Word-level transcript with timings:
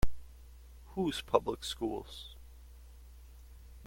Whose 0.95 1.21
Public 1.23 1.63
Schools? 1.63 2.35